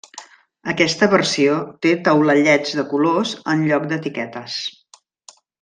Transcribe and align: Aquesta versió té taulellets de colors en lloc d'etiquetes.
Aquesta 0.71 1.09
versió 1.11 1.59
té 1.87 1.93
taulellets 2.09 2.73
de 2.81 2.87
colors 2.95 3.37
en 3.55 3.63
lloc 3.69 3.89
d'etiquetes. 3.93 4.61